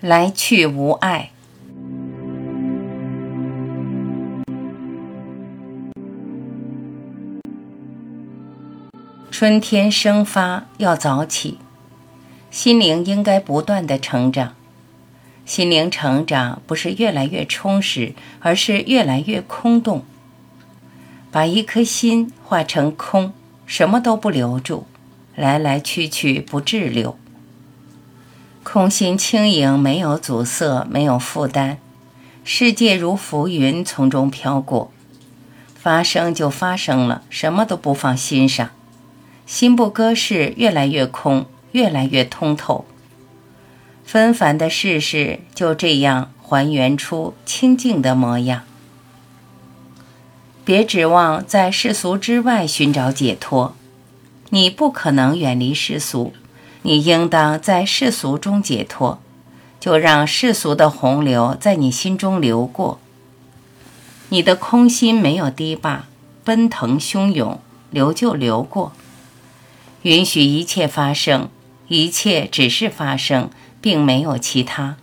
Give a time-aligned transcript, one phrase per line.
[0.00, 1.30] 来去无碍。
[9.30, 11.58] 春天生发要早起，
[12.50, 14.54] 心灵应该不断的成长。
[15.44, 20.04] 心灵成长不是越来越充实，而是越来越空洞。
[21.30, 23.32] 把一颗心化成空，
[23.66, 24.86] 什么都不留住，
[25.34, 27.18] 来来去去不滞留。
[28.62, 31.78] 空心轻盈，没有阻塞，没有负担，
[32.44, 34.92] 世界如浮云从中飘过，
[35.74, 38.70] 发生就发生了，什么都不放心上，
[39.46, 42.84] 心不搁事，越来越空，越来越通透。
[44.04, 48.62] 纷繁的世事就这样还原出清净的模样。
[50.64, 53.74] 别指望在世俗之外寻找解脱，
[54.50, 56.34] 你不可能远离世俗。
[56.82, 59.20] 你应当在世俗中解脱，
[59.78, 62.98] 就让世俗的洪流在你心中流过。
[64.30, 66.06] 你的空心没有堤坝，
[66.42, 68.92] 奔腾汹涌，流就流过。
[70.02, 71.50] 允许一切发生，
[71.88, 73.50] 一切只是发生，
[73.82, 74.96] 并没有其他。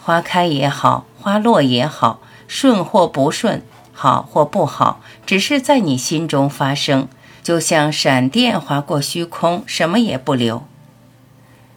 [0.00, 7.06] 花开也好，花落也好，顺或不顺，好或不好，只是在你心中发生，
[7.42, 10.62] 就像闪电划过虚空，什么也不留。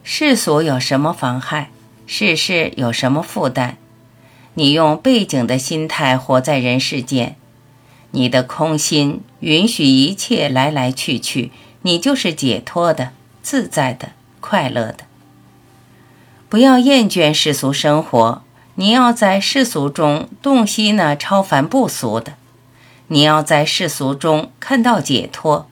[0.06, 1.70] 世俗有什么妨害？
[2.06, 3.76] 世事有什么负担？
[4.56, 7.38] 你用背景的心态活在人世间，
[8.12, 14.10] 你的空心允许一切来来去去，你就是解脱的、自在的、
[14.42, 15.06] 快乐的。
[16.50, 18.44] 不要厌倦世俗生活，
[18.76, 22.34] 你要在世俗中洞悉那超凡不俗的，
[23.08, 25.70] 你要在世俗中看到解脱。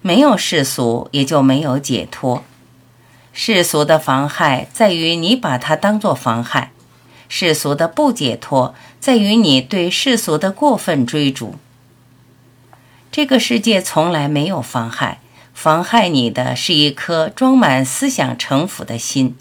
[0.00, 2.44] 没有世俗，也就没有解脱。
[3.32, 6.70] 世俗的妨害在于你把它当作妨害，
[7.28, 11.54] 世俗的不解脱在于你对世俗的过分追逐。
[13.10, 15.20] 这个世界从来没有妨害，
[15.54, 19.36] 妨害你的是一颗装满思想城府的心，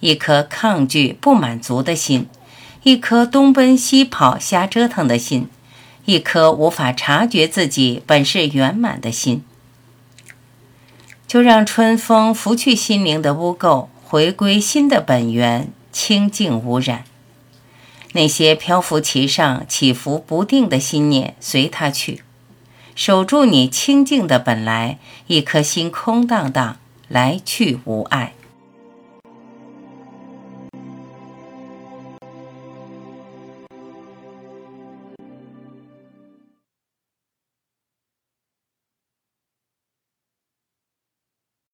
[0.00, 2.28] 一颗抗拒不满足的心，
[2.82, 5.48] 一颗东奔西跑瞎折腾的心，
[6.04, 9.44] 一颗无法察觉自己本是圆满的心。
[11.26, 17.04] 就让春风拂去心灵的污垢，回归心的本源，清净无染。
[18.12, 22.22] 那些漂浮其上、起伏不定的心念，随它去，
[22.94, 26.76] 守住你清净的本来，一颗心空荡荡，
[27.08, 28.32] 来去无碍。